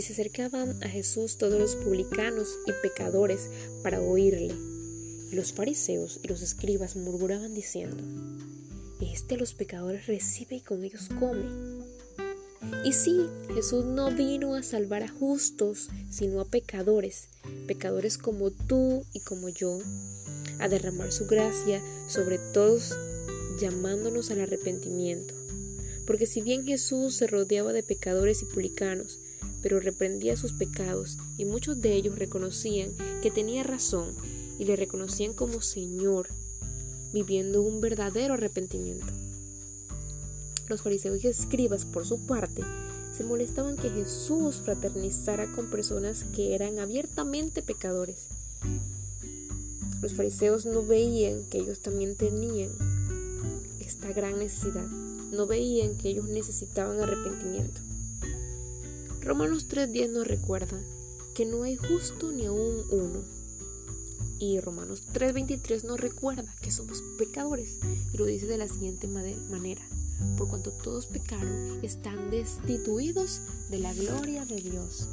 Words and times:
y 0.00 0.02
se 0.02 0.14
acercaban 0.14 0.82
a 0.82 0.88
Jesús 0.88 1.36
todos 1.36 1.60
los 1.60 1.76
publicanos 1.76 2.48
y 2.66 2.72
pecadores 2.80 3.50
para 3.82 4.00
oírle. 4.00 4.54
Y 5.30 5.34
los 5.34 5.52
fariseos 5.52 6.20
y 6.22 6.28
los 6.28 6.40
escribas 6.40 6.96
murmuraban 6.96 7.52
diciendo, 7.52 7.98
Este 9.02 9.34
a 9.34 9.38
los 9.38 9.52
pecadores 9.52 10.06
recibe 10.06 10.56
y 10.56 10.60
con 10.62 10.84
ellos 10.84 11.10
come. 11.18 11.44
Y 12.82 12.94
sí, 12.94 13.26
Jesús 13.54 13.84
no 13.84 14.10
vino 14.10 14.54
a 14.54 14.62
salvar 14.62 15.02
a 15.02 15.08
justos, 15.08 15.90
sino 16.10 16.40
a 16.40 16.46
pecadores, 16.46 17.28
pecadores 17.66 18.16
como 18.16 18.50
tú 18.50 19.04
y 19.12 19.20
como 19.20 19.50
yo, 19.50 19.80
a 20.60 20.68
derramar 20.70 21.12
su 21.12 21.26
gracia 21.26 21.82
sobre 22.08 22.38
todos, 22.54 22.96
llamándonos 23.60 24.30
al 24.30 24.40
arrepentimiento. 24.40 25.34
Porque 26.06 26.24
si 26.24 26.40
bien 26.40 26.64
Jesús 26.64 27.16
se 27.16 27.26
rodeaba 27.26 27.74
de 27.74 27.82
pecadores 27.82 28.40
y 28.40 28.46
publicanos, 28.46 29.18
pero 29.62 29.80
reprendía 29.80 30.36
sus 30.36 30.52
pecados, 30.52 31.18
y 31.36 31.44
muchos 31.44 31.80
de 31.80 31.94
ellos 31.94 32.18
reconocían 32.18 32.92
que 33.22 33.30
tenía 33.30 33.62
razón 33.62 34.14
y 34.58 34.64
le 34.64 34.76
reconocían 34.76 35.32
como 35.32 35.60
Señor, 35.62 36.28
viviendo 37.12 37.62
un 37.62 37.80
verdadero 37.80 38.34
arrepentimiento. 38.34 39.06
Los 40.68 40.82
fariseos 40.82 41.24
y 41.24 41.28
escribas, 41.28 41.84
por 41.84 42.06
su 42.06 42.26
parte, 42.26 42.62
se 43.16 43.24
molestaban 43.24 43.76
que 43.76 43.90
Jesús 43.90 44.56
fraternizara 44.56 45.50
con 45.52 45.68
personas 45.68 46.24
que 46.34 46.54
eran 46.54 46.78
abiertamente 46.78 47.62
pecadores. 47.62 48.28
Los 50.00 50.14
fariseos 50.14 50.64
no 50.64 50.82
veían 50.82 51.44
que 51.50 51.58
ellos 51.58 51.80
también 51.80 52.14
tenían 52.14 52.70
esta 53.80 54.12
gran 54.12 54.38
necesidad, 54.38 54.86
no 54.86 55.46
veían 55.46 55.96
que 55.96 56.08
ellos 56.08 56.26
necesitaban 56.26 57.00
arrepentimiento. 57.00 57.80
Romanos 59.22 59.68
3.10 59.68 60.10
nos 60.10 60.26
recuerda 60.26 60.78
que 61.34 61.46
no 61.46 61.62
hay 61.62 61.76
justo 61.76 62.32
ni 62.32 62.46
aún 62.46 62.84
uno. 62.90 63.22
Y 64.38 64.60
Romanos 64.60 65.02
3.23 65.12 65.84
nos 65.84 66.00
recuerda 66.00 66.54
que 66.62 66.70
somos 66.70 67.02
pecadores 67.18 67.78
y 68.12 68.16
lo 68.16 68.24
dice 68.24 68.46
de 68.46 68.56
la 68.56 68.68
siguiente 68.68 69.06
manera 69.06 69.82
por 70.36 70.48
cuanto 70.48 70.70
todos 70.70 71.06
pecaron, 71.06 71.80
están 71.82 72.30
destituidos 72.30 73.40
de 73.70 73.78
la 73.78 73.92
gloria 73.94 74.44
de 74.44 74.56
Dios. 74.56 75.08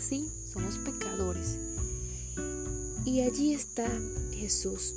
Sí, 0.00 0.30
somos 0.52 0.78
pecadores. 0.78 1.58
Y 3.04 3.20
allí 3.20 3.54
está 3.54 3.88
Jesús. 4.32 4.94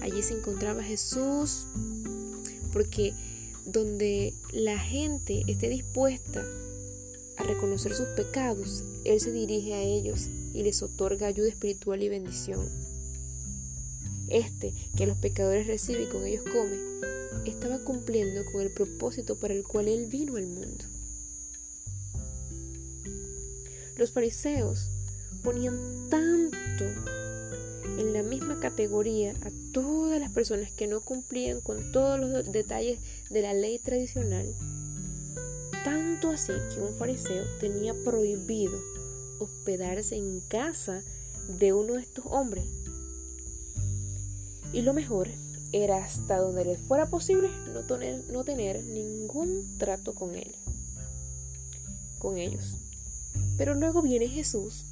Allí 0.00 0.22
se 0.22 0.34
encontraba 0.34 0.82
Jesús 0.82 1.66
porque 2.72 3.14
donde 3.64 4.34
la 4.52 4.78
gente 4.78 5.44
esté 5.46 5.68
dispuesta 5.68 6.44
a 7.36 7.42
reconocer 7.42 7.94
sus 7.94 8.08
pecados, 8.08 8.84
Él 9.04 9.20
se 9.20 9.32
dirige 9.32 9.74
a 9.74 9.82
ellos 9.82 10.28
y 10.52 10.62
les 10.62 10.82
otorga 10.82 11.26
ayuda 11.26 11.48
espiritual 11.48 12.02
y 12.02 12.08
bendición. 12.08 12.68
Este 14.28 14.72
que 14.96 15.06
los 15.06 15.18
pecadores 15.18 15.66
recibe 15.66 16.04
y 16.04 16.06
con 16.06 16.24
ellos 16.24 16.44
come, 16.44 16.76
estaba 17.44 17.78
cumpliendo 17.80 18.44
con 18.50 18.62
el 18.62 18.70
propósito 18.70 19.36
para 19.36 19.54
el 19.54 19.64
cual 19.64 19.88
Él 19.88 20.06
vino 20.06 20.36
al 20.36 20.46
mundo. 20.46 20.84
Los 23.96 24.10
fariseos 24.10 24.90
ponían 25.42 26.08
tanto 26.08 26.84
en 27.98 28.12
la 28.12 28.22
misma 28.22 28.58
categoría 28.58 29.34
a 29.42 29.50
todas 29.72 30.18
las 30.18 30.32
personas 30.32 30.72
que 30.72 30.86
no 30.86 31.00
cumplían 31.00 31.60
con 31.60 31.92
todos 31.92 32.18
los 32.18 32.50
detalles 32.50 32.98
de 33.30 33.42
la 33.42 33.54
ley 33.54 33.78
tradicional, 33.78 34.52
tanto 35.84 36.30
así 36.30 36.52
que 36.74 36.80
un 36.80 36.94
fariseo 36.96 37.44
tenía 37.60 37.94
prohibido 37.94 38.76
hospedarse 39.38 40.16
en 40.16 40.40
casa 40.40 41.02
de 41.48 41.72
uno 41.72 41.94
de 41.94 42.00
estos 42.00 42.24
hombres. 42.26 42.64
Y 44.72 44.82
lo 44.82 44.92
mejor 44.92 45.28
era 45.72 45.98
hasta 45.98 46.38
donde 46.38 46.64
les 46.64 46.80
fuera 46.80 47.06
posible 47.10 47.48
no 47.72 47.82
tener, 47.82 48.24
no 48.30 48.44
tener 48.44 48.82
ningún 48.84 49.76
trato 49.78 50.14
con 50.14 50.34
él, 50.34 50.54
con 52.18 52.38
ellos. 52.38 52.76
Pero 53.56 53.74
luego 53.74 54.02
viene 54.02 54.28
Jesús 54.28 54.86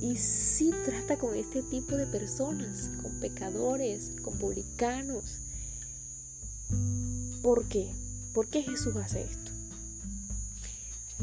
y 0.00 0.16
sí 0.16 0.72
trata 0.84 1.18
con 1.18 1.36
este 1.36 1.62
tipo 1.62 1.96
de 1.96 2.06
personas, 2.06 2.90
con 3.02 3.20
pecadores, 3.20 4.12
con 4.22 4.38
publicanos. 4.38 5.40
¿Por 7.42 7.68
qué? 7.68 7.92
¿Por 8.32 8.48
qué 8.48 8.62
Jesús 8.62 8.96
hace 8.96 9.22
esto? 9.22 9.39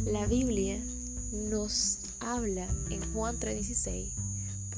La 0.06 0.26
Biblia 0.28 0.82
nos 1.32 2.00
habla 2.20 2.68
en 2.90 3.02
Juan 3.14 3.40
3:16 3.40 4.12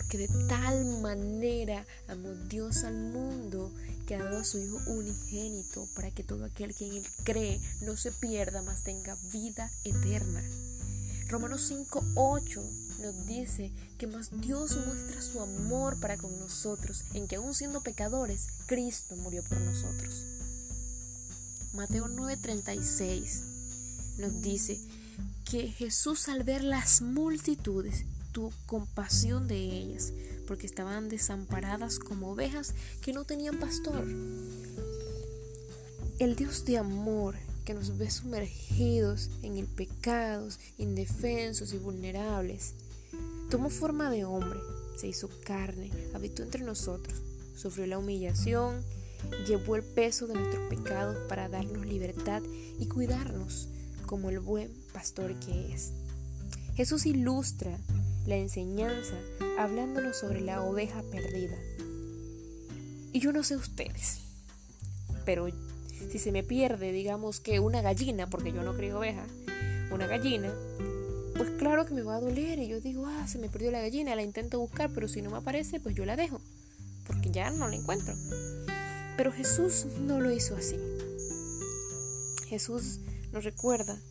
que 0.10 0.18
de 0.18 0.28
tal 0.48 0.86
manera 1.02 1.86
amó 2.08 2.34
Dios 2.50 2.84
al 2.84 2.96
mundo 2.96 3.72
que 4.08 4.16
ha 4.16 4.24
dado 4.24 4.40
a 4.40 4.44
su 4.44 4.58
Hijo 4.58 4.80
unigénito 4.88 5.88
para 5.96 6.10
que 6.10 6.24
todo 6.24 6.46
aquel 6.46 6.74
que 6.74 6.88
en 6.88 6.94
Él 6.94 7.08
cree 7.24 7.62
no 7.82 7.96
se 7.96 8.12
pierda, 8.12 8.64
mas 8.64 8.84
tenga 8.84 9.16
vida 9.32 9.72
eterna. 9.84 10.44
Romanos 11.28 11.72
5.8 11.72 12.64
nos 13.02 13.28
dice 13.28 13.72
que 14.00 14.08
más 14.08 14.32
Dios 14.42 14.76
muestra 14.88 15.22
su 15.22 15.40
amor 15.42 16.00
para 16.00 16.18
con 16.18 16.40
nosotros, 16.40 17.04
en 17.14 17.28
que 17.28 17.36
aún 17.36 17.54
siendo 17.54 17.82
pecadores, 17.82 18.48
Cristo 18.66 19.16
murió 19.16 19.44
por 19.44 19.60
nosotros. 19.62 20.26
Mateo 21.74 22.08
9:36 22.08 23.44
nos 24.18 24.42
dice 24.42 24.80
que 25.50 25.68
Jesús 25.68 26.30
al 26.30 26.44
ver 26.44 26.64
las 26.64 27.02
multitudes 27.02 28.06
tu 28.32 28.52
compasión 28.68 29.48
de 29.48 29.58
ellas, 29.58 30.14
porque 30.48 30.68
estaban 30.68 31.10
desamparadas 31.10 31.98
como 31.98 32.32
ovejas 32.32 32.76
que 33.02 33.14
no 33.14 33.24
tenían 33.24 33.58
pastor. 33.58 34.06
El 36.20 36.36
Dios 36.36 36.66
de 36.66 36.78
amor 36.78 37.36
que 37.66 37.74
nos 37.74 37.98
ve 37.98 38.12
sumergidos 38.12 39.32
en 39.42 39.58
el 39.58 39.66
pecado, 39.66 40.48
indefensos 40.78 41.74
y 41.74 41.78
vulnerables, 41.78 42.76
tomó 43.50 43.72
forma 43.72 44.12
de 44.12 44.26
hombre, 44.26 44.60
se 44.98 45.08
hizo 45.08 45.30
carne, 45.44 45.90
habitó 46.14 46.44
entre 46.44 46.64
nosotros, 46.64 47.24
sufrió 47.56 47.88
la 47.88 47.98
humillación, 47.98 48.84
llevó 49.48 49.76
el 49.76 49.84
peso 49.84 50.28
de 50.28 50.36
nuestros 50.36 50.70
pecados 50.70 51.18
para 51.28 51.50
darnos 51.50 51.88
libertad 51.88 52.44
y 52.78 52.86
cuidarnos 52.88 53.68
como 54.10 54.32
el 54.32 54.40
buen 54.40 54.74
pastor 54.92 55.36
que 55.36 55.72
es. 55.72 55.92
Jesús 56.74 57.06
ilustra 57.06 57.78
la 58.26 58.38
enseñanza 58.38 59.14
hablándonos 59.60 60.18
sobre 60.18 60.42
la 60.42 60.64
oveja 60.64 61.04
perdida. 61.12 61.56
Y 63.14 63.20
yo 63.20 63.32
no 63.32 63.44
sé 63.44 63.56
ustedes, 63.56 64.22
pero 65.26 65.48
si 66.12 66.18
se 66.18 66.32
me 66.32 66.42
pierde, 66.42 66.92
digamos 66.92 67.40
que 67.40 67.60
una 67.60 67.84
gallina, 67.84 68.28
porque 68.32 68.52
yo 68.52 68.64
no 68.64 68.74
creo 68.76 68.98
oveja, 68.98 69.28
una 69.92 70.08
gallina, 70.08 70.52
pues 71.36 71.52
claro 71.52 71.86
que 71.86 71.94
me 71.94 72.02
va 72.02 72.16
a 72.16 72.20
doler 72.20 72.58
y 72.58 72.68
yo 72.68 72.82
digo, 72.82 73.06
ah, 73.06 73.28
se 73.28 73.38
me 73.38 73.48
perdió 73.48 73.70
la 73.70 73.82
gallina, 73.82 74.16
la 74.16 74.24
intento 74.24 74.58
buscar, 74.60 74.90
pero 74.92 75.08
si 75.08 75.22
no 75.22 75.30
me 75.30 75.38
aparece, 75.38 75.80
pues 75.80 75.94
yo 75.94 76.04
la 76.06 76.16
dejo, 76.16 76.42
porque 77.06 77.30
ya 77.30 77.52
no 77.52 77.68
la 77.68 77.76
encuentro. 77.76 78.16
Pero 79.18 79.32
Jesús 79.32 79.86
no 80.02 80.20
lo 80.20 80.32
hizo 80.32 80.56
así. 80.56 80.78
Jesús 82.48 83.02
nos 83.32 83.44
recuerda 83.44 84.02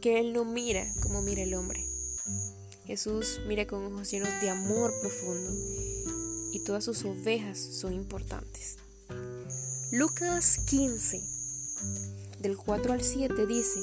que 0.00 0.20
Él 0.20 0.32
no 0.32 0.44
mira 0.44 0.86
como 1.02 1.22
mira 1.22 1.42
el 1.42 1.54
hombre. 1.54 1.84
Jesús 2.84 3.40
mira 3.46 3.66
con 3.66 3.84
ojos 3.84 4.10
llenos 4.10 4.30
de 4.40 4.50
amor 4.50 4.92
profundo 5.00 5.52
y 6.52 6.60
todas 6.60 6.84
sus 6.84 7.04
ovejas 7.04 7.58
son 7.58 7.92
importantes. 7.92 8.76
Lucas 9.90 10.58
15, 10.66 11.22
del 12.40 12.56
4 12.56 12.92
al 12.92 13.02
7 13.02 13.46
dice, 13.46 13.80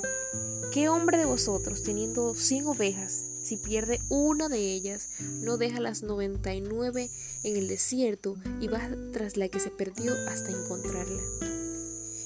¿qué 0.71 0.89
hombre 0.89 1.17
de 1.17 1.25
vosotros 1.25 1.83
teniendo 1.83 2.33
100 2.35 2.67
ovejas, 2.67 3.11
si 3.43 3.57
pierde 3.57 3.99
una 4.09 4.49
de 4.49 4.73
ellas, 4.73 5.09
no 5.19 5.57
deja 5.57 5.79
las 5.79 6.03
99 6.03 7.09
en 7.43 7.57
el 7.57 7.67
desierto 7.67 8.35
y 8.59 8.67
va 8.67 8.89
tras 9.13 9.37
la 9.37 9.49
que 9.49 9.59
se 9.59 9.69
perdió 9.69 10.13
hasta 10.27 10.51
encontrarla? 10.51 11.64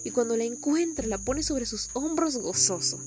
Y 0.03 0.11
cuando 0.11 0.37
la 0.37 0.45
encuentra, 0.45 1.07
la 1.07 1.17
pone 1.17 1.43
sobre 1.43 1.65
sus 1.65 1.89
hombros 1.93 2.37
gozoso 2.37 2.99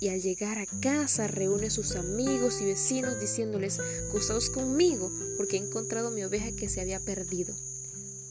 y 0.00 0.08
al 0.08 0.20
llegar 0.20 0.58
a 0.58 0.66
casa 0.66 1.26
reúne 1.26 1.66
a 1.66 1.70
sus 1.70 1.96
amigos 1.96 2.60
y 2.60 2.64
vecinos 2.64 3.18
diciéndoles, 3.20 3.80
gozaos 4.12 4.50
conmigo 4.50 5.10
porque 5.36 5.56
he 5.56 5.60
encontrado 5.60 6.10
mi 6.10 6.22
oveja 6.22 6.52
que 6.52 6.68
se 6.68 6.80
había 6.80 7.00
perdido. 7.00 7.54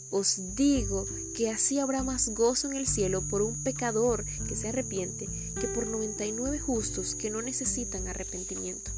Os 0.09 0.55
digo 0.55 1.05
que 1.35 1.49
así 1.49 1.79
habrá 1.79 2.01
más 2.01 2.29
gozo 2.29 2.67
en 2.67 2.77
el 2.77 2.87
cielo 2.87 3.27
por 3.27 3.41
un 3.41 3.61
pecador 3.61 4.23
que 4.47 4.55
se 4.55 4.69
arrepiente 4.69 5.27
que 5.59 5.67
por 5.67 5.85
99 5.85 6.59
justos 6.59 7.15
que 7.15 7.29
no 7.29 7.41
necesitan 7.41 8.07
arrepentimiento. 8.07 8.91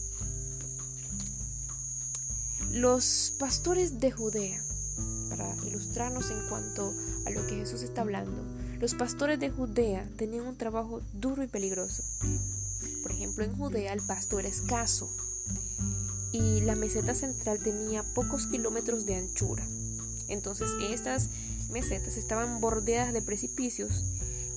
Los 2.71 3.33
pastores 3.39 3.99
de 3.99 4.11
Judea, 4.11 4.63
para 5.39 5.55
ilustrarnos 5.65 6.29
en 6.29 6.47
cuanto 6.49 6.93
a 7.25 7.31
lo 7.31 7.47
que 7.47 7.55
Jesús 7.55 7.81
está 7.81 8.01
hablando, 8.01 8.45
los 8.79 8.93
pastores 8.93 9.39
de 9.39 9.49
Judea 9.49 10.07
tenían 10.17 10.45
un 10.45 10.57
trabajo 10.57 11.01
duro 11.13 11.41
y 11.41 11.47
peligroso 11.47 12.03
ejemplo, 13.19 13.43
en 13.43 13.57
Judea 13.57 13.91
el 13.91 14.01
pasto 14.01 14.39
era 14.39 14.47
escaso 14.47 15.09
y 16.31 16.61
la 16.61 16.75
meseta 16.75 17.13
central 17.13 17.59
tenía 17.59 18.01
pocos 18.13 18.47
kilómetros 18.47 19.05
de 19.05 19.15
anchura. 19.15 19.67
Entonces 20.29 20.69
estas 20.89 21.27
mesetas 21.69 22.15
estaban 22.15 22.61
bordeadas 22.61 23.11
de 23.11 23.21
precipicios 23.21 24.05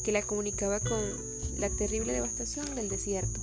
que 0.05 0.13
la 0.13 0.23
comunicaba 0.23 0.79
con 0.79 1.01
la 1.59 1.71
terrible 1.71 2.13
devastación 2.13 2.73
del 2.77 2.89
desierto. 2.89 3.41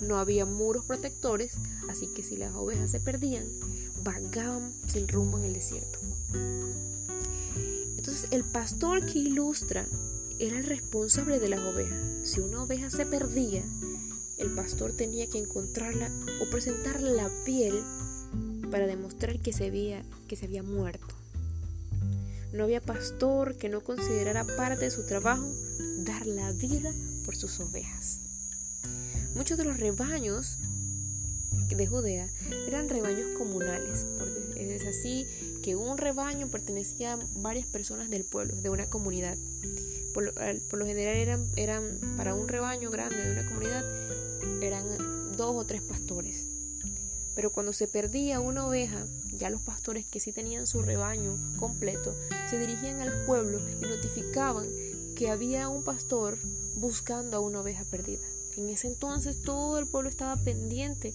No 0.00 0.18
había 0.18 0.44
muros 0.44 0.84
protectores, 0.84 1.54
así 1.88 2.08
que 2.08 2.22
si 2.22 2.36
las 2.36 2.54
ovejas 2.54 2.90
se 2.90 3.00
perdían, 3.00 3.46
vagaban 4.02 4.70
sin 4.86 5.08
rumbo 5.08 5.38
en 5.38 5.44
el 5.44 5.54
desierto. 5.54 5.98
Entonces 7.96 8.28
el 8.30 8.44
pastor 8.44 9.06
que 9.06 9.18
ilustra 9.18 9.86
era 10.38 10.58
el 10.58 10.64
responsable 10.64 11.38
de 11.38 11.48
las 11.48 11.60
ovejas. 11.60 11.98
Si 12.24 12.40
una 12.40 12.62
oveja 12.62 12.90
se 12.90 13.06
perdía, 13.06 13.62
el 14.38 14.54
pastor 14.54 14.92
tenía 14.92 15.28
que 15.28 15.38
encontrarla 15.38 16.10
o 16.40 16.50
presentarle 16.50 17.14
la 17.14 17.30
piel 17.44 17.82
para 18.70 18.86
demostrar 18.86 19.38
que 19.38 19.52
se 19.52 19.66
había, 19.66 20.02
que 20.28 20.36
se 20.36 20.46
había 20.46 20.62
muerto. 20.62 21.14
No 22.52 22.64
había 22.64 22.80
pastor 22.80 23.56
que 23.56 23.68
no 23.68 23.82
considerara 23.82 24.44
parte 24.56 24.84
de 24.84 24.90
su 24.90 25.06
trabajo 25.06 25.46
dar 25.98 26.26
la 26.26 26.52
vida 26.52 26.92
por 27.24 27.36
sus 27.36 27.60
ovejas. 27.60 28.20
Muchos 29.34 29.56
de 29.56 29.64
los 29.64 29.78
rebaños 29.78 30.58
de 31.76 31.86
Judea 31.86 32.28
eran 32.66 32.88
rebaños 32.88 33.38
comunales. 33.38 34.06
Es 34.56 34.84
así 34.86 35.26
que 35.62 35.76
un 35.76 35.98
rebaño 35.98 36.48
pertenecía 36.48 37.14
a 37.14 37.18
varias 37.36 37.66
personas 37.66 38.10
del 38.10 38.24
pueblo, 38.24 38.56
de 38.56 38.70
una 38.70 38.86
comunidad. 38.86 39.36
Por 40.12 40.24
lo, 40.24 40.86
general 40.86 41.16
eran, 41.16 41.46
eran 41.56 41.98
para 42.16 42.34
un 42.34 42.48
rebaño 42.48 42.90
grande 42.90 43.16
de 43.16 43.32
una 43.32 43.46
comunidad, 43.46 43.84
eran 44.62 44.84
dos 45.36 45.56
o 45.56 45.64
tres 45.64 45.80
pastores. 45.80 46.48
Pero 47.34 47.50
cuando 47.50 47.72
se 47.72 47.88
perdía 47.88 48.40
una 48.40 48.66
oveja, 48.66 49.06
ya 49.32 49.48
los 49.48 49.62
pastores 49.62 50.04
que 50.04 50.20
sí 50.20 50.32
tenían 50.32 50.66
su 50.66 50.82
rebaño 50.82 51.38
completo 51.58 52.14
se 52.50 52.58
dirigían 52.58 53.00
al 53.00 53.24
pueblo 53.24 53.60
y 53.80 53.86
notificaban 53.86 54.66
que 55.16 55.30
había 55.30 55.68
un 55.68 55.82
pastor 55.82 56.38
buscando 56.74 57.38
a 57.38 57.40
una 57.40 57.60
oveja 57.60 57.84
perdida. 57.84 58.20
En 58.56 58.68
ese 58.68 58.88
entonces 58.88 59.42
todo 59.42 59.78
el 59.78 59.86
pueblo 59.86 60.08
estaba 60.08 60.36
pendiente 60.36 61.14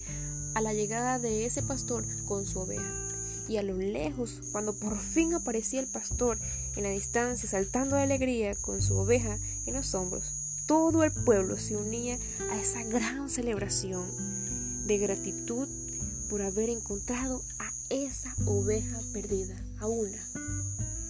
a 0.54 0.60
la 0.60 0.72
llegada 0.72 1.18
de 1.18 1.46
ese 1.46 1.62
pastor 1.62 2.04
con 2.24 2.46
su 2.46 2.60
oveja. 2.60 3.08
Y 3.48 3.56
a 3.56 3.62
lo 3.62 3.76
lejos, 3.78 4.40
cuando 4.52 4.74
por 4.74 4.98
fin 4.98 5.32
aparecía 5.32 5.80
el 5.80 5.86
pastor 5.86 6.38
en 6.76 6.82
la 6.82 6.90
distancia, 6.90 7.48
saltando 7.48 7.96
de 7.96 8.02
alegría 8.02 8.54
con 8.54 8.82
su 8.82 8.96
oveja 8.96 9.38
en 9.66 9.74
los 9.74 9.94
hombros, 9.94 10.34
todo 10.66 11.02
el 11.02 11.12
pueblo 11.12 11.58
se 11.58 11.76
unía 11.76 12.18
a 12.50 12.60
esa 12.60 12.82
gran 12.84 13.30
celebración 13.30 14.86
de 14.86 14.98
gratitud 14.98 15.66
por 16.28 16.42
haber 16.42 16.68
encontrado 16.68 17.42
a 17.58 17.70
esa 17.88 18.34
oveja 18.44 19.00
perdida, 19.14 19.56
a 19.78 19.86
una. 19.86 20.18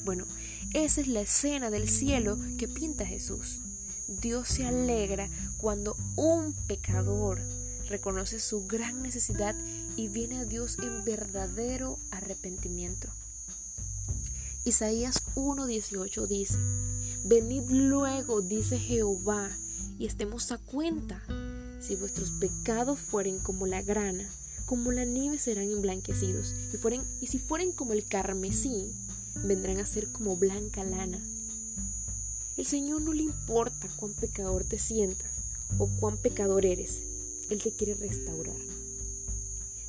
Bueno, 0.04 0.26
esa 0.74 1.00
es 1.00 1.08
la 1.08 1.22
escena 1.22 1.70
del 1.70 1.88
cielo 1.88 2.38
que 2.56 2.69
pinta 2.69 3.04
Jesús. 3.04 3.60
Dios 4.08 4.49
se 4.49 4.64
alegra 4.64 5.28
cuando 5.58 5.94
un 6.16 6.55
pecador 6.66 7.43
reconoce 7.88 8.40
su 8.40 8.66
gran 8.66 9.02
necesidad 9.02 9.55
y 9.96 10.08
viene 10.08 10.38
a 10.38 10.44
Dios 10.46 10.78
en 10.78 11.05
verdadero 11.05 11.99
arrepentimiento. 12.10 13.08
Isaías 14.64 15.22
1.18 15.34 16.26
dice, 16.26 16.58
Venid 17.25 17.70
luego, 17.70 18.40
dice 18.40 18.78
Jehová, 18.78 19.50
y 19.99 20.06
estemos 20.06 20.52
a 20.52 20.58
cuenta. 20.58 21.22
Si 21.81 21.94
vuestros 21.94 22.31
pecados 22.32 22.99
fueren 22.99 23.38
como 23.38 23.66
la 23.66 23.82
grana, 23.82 24.28
como 24.64 24.90
la 24.90 25.05
nieve 25.05 25.38
serán 25.38 25.70
emblanquecidos, 25.70 26.55
y, 26.72 27.25
y 27.25 27.26
si 27.28 27.38
fueren 27.38 27.72
como 27.72 27.93
el 27.93 28.05
carmesí, 28.05 28.90
vendrán 29.44 29.78
a 29.78 29.87
ser 29.87 30.10
como 30.12 30.37
blanca 30.37 30.82
lana. 30.82 31.20
El 32.58 32.66
Señor 32.66 33.02
no 33.02 33.12
le 33.12 33.22
importa 33.22 33.88
cuán 33.94 34.14
pecador 34.14 34.64
te 34.64 34.81
sientas 34.81 35.31
o 35.78 35.87
cuán 36.00 36.16
pecador 36.16 36.66
eres. 36.66 36.99
Él 37.50 37.62
te 37.62 37.70
quiere 37.70 37.94
restaurar. 37.94 38.56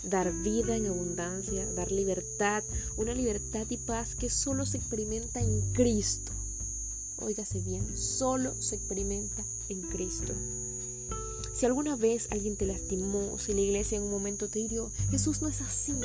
Dar 0.04 0.32
vida 0.44 0.76
en 0.76 0.86
abundancia, 0.86 1.66
dar 1.74 1.92
libertad, 1.92 2.64
una 2.96 3.16
libertad 3.16 3.66
y 3.72 3.78
paz 3.78 4.14
que 4.14 4.30
solo 4.30 4.68
se 4.68 4.78
experimenta 4.78 5.42
en 5.42 5.74
Cristo. 5.74 6.32
Óigase 7.18 7.60
bien, 7.60 7.98
solo 7.98 8.54
se 8.62 8.76
experimenta 8.76 9.44
en 9.70 9.82
Cristo. 9.82 10.34
Si 11.56 11.66
alguna 11.66 11.96
vez 11.96 12.28
alguien 12.30 12.56
te 12.56 12.68
lastimó, 12.68 13.40
si 13.40 13.54
la 13.54 13.62
iglesia 13.62 13.98
en 13.98 14.04
un 14.04 14.12
momento 14.12 14.48
te 14.48 14.60
hirió, 14.60 14.92
Jesús 15.10 15.42
no 15.42 15.48
es 15.48 15.62
así. 15.62 15.96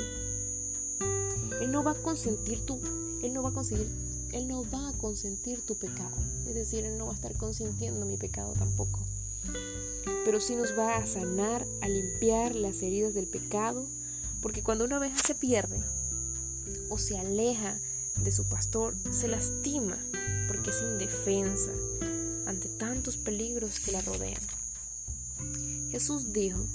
Él 1.61 1.71
no 1.71 1.83
va 1.83 1.91
a 1.91 2.01
consentir 2.01 2.65
tu, 2.65 2.79
él 3.21 3.33
no 3.33 3.43
va 3.43 3.49
a 3.49 3.53
conseguir, 3.53 3.87
él 4.31 4.47
no 4.47 4.63
va 4.69 4.89
a 4.89 4.93
consentir 4.93 5.61
tu 5.61 5.75
pecado. 5.75 6.15
Es 6.47 6.55
decir, 6.55 6.85
él 6.85 6.97
no 6.97 7.07
va 7.07 7.11
a 7.11 7.15
estar 7.15 7.35
consintiendo 7.35 8.05
mi 8.05 8.17
pecado 8.17 8.53
tampoco 8.53 9.05
pero 10.25 10.41
sí 10.41 10.55
nos 10.55 10.77
va 10.77 10.97
a 10.97 11.05
sanar, 11.05 11.67
a 11.81 11.87
limpiar 11.87 12.55
las 12.55 12.81
heridas 12.81 13.13
del 13.13 13.27
pecado, 13.27 13.85
porque 14.41 14.63
cuando 14.63 14.83
una 14.83 14.97
oveja 14.97 15.17
se 15.19 15.35
pierde 15.35 15.79
o 16.89 16.97
se 16.97 17.19
aleja 17.19 17.79
de 18.23 18.31
su 18.31 18.49
pastor, 18.49 18.95
se 19.11 19.27
lastima, 19.27 19.97
porque 20.47 20.71
es 20.71 20.81
indefensa 20.81 21.71
ante 22.47 22.69
tantos 22.69 23.17
peligros 23.17 23.79
que 23.79 23.91
la 23.91 24.01
rodean. 24.01 24.41
Jesús 25.91 26.33
dijo, 26.33 26.65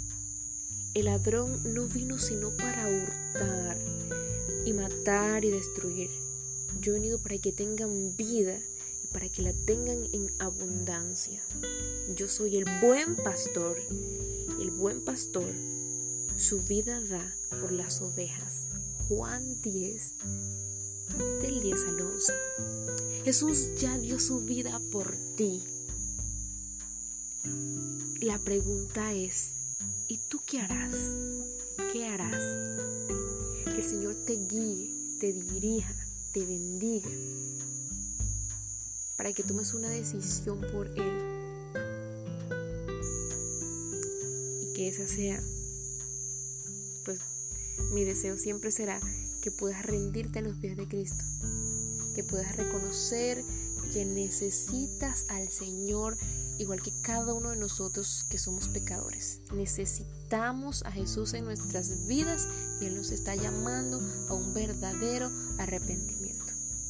el 0.94 1.06
ladrón 1.06 1.74
no 1.74 1.86
vino 1.86 2.18
sino 2.18 2.50
para 2.56 2.86
hurtar 2.86 3.78
y 4.64 4.72
matar 4.72 5.44
y 5.44 5.50
destruir. 5.50 6.10
Yo 6.80 6.92
he 6.92 6.94
venido 6.94 7.18
para 7.18 7.38
que 7.38 7.52
tengan 7.52 8.16
vida 8.16 8.58
y 9.02 9.06
para 9.08 9.28
que 9.28 9.42
la 9.42 9.52
tengan 9.52 10.08
en 10.12 10.32
abundancia. 10.38 11.42
Yo 12.14 12.28
soy 12.28 12.56
el 12.56 12.66
buen 12.80 13.16
pastor. 13.16 13.76
El 14.60 14.70
buen 14.70 15.00
pastor 15.04 15.52
su 16.40 16.62
vida 16.62 17.02
da 17.02 17.36
por 17.60 17.70
las 17.70 18.00
ovejas. 18.00 18.64
Juan 19.08 19.60
10, 19.60 20.14
del 21.42 21.60
10 21.60 21.84
al 21.84 22.00
11. 22.00 22.32
Jesús 23.24 23.74
ya 23.76 23.98
dio 23.98 24.18
su 24.18 24.40
vida 24.40 24.80
por 24.90 25.14
ti. 25.36 25.62
La 28.22 28.38
pregunta 28.38 29.12
es, 29.12 29.50
¿y 30.08 30.16
tú 30.16 30.40
qué 30.46 30.60
harás? 30.60 30.94
¿Qué 31.92 32.06
harás? 32.06 32.42
Que 33.66 33.76
el 33.76 33.84
Señor 33.84 34.14
te 34.24 34.36
guíe, 34.36 35.18
te 35.20 35.34
dirija, 35.34 35.94
te 36.32 36.44
bendiga, 36.44 37.10
para 39.16 39.32
que 39.32 39.42
tomes 39.42 39.74
una 39.74 39.88
decisión 39.88 40.60
por 40.72 40.86
Él 40.98 41.40
que 44.74 44.88
esa 44.88 45.06
sea, 45.06 45.42
pues 47.04 47.18
mi 47.92 48.04
deseo 48.04 48.38
siempre 48.38 48.70
será 48.70 49.00
que 49.42 49.50
puedas 49.50 49.84
rendirte 49.84 50.38
a 50.38 50.42
los 50.42 50.56
pies 50.56 50.76
de 50.76 50.88
Cristo, 50.88 51.24
que 52.14 52.24
puedas 52.24 52.56
reconocer 52.56 53.44
que 53.92 54.04
necesitas 54.04 55.26
al 55.28 55.50
Señor 55.50 56.16
igual 56.58 56.82
que 56.82 56.92
cada 57.00 57.32
uno 57.32 57.50
de 57.50 57.56
nosotros 57.56 58.26
que 58.28 58.38
somos 58.38 58.68
pecadores. 58.68 59.40
Necesitamos 59.52 60.82
a 60.84 60.92
Jesús 60.92 61.32
en 61.32 61.44
nuestras 61.44 62.06
vidas 62.06 62.46
y 62.80 62.86
Él 62.86 62.96
nos 62.96 63.10
está 63.10 63.34
llamando 63.34 64.00
a 64.28 64.34
un 64.34 64.52
verdadero 64.52 65.30
arrepentimiento. 65.58 66.19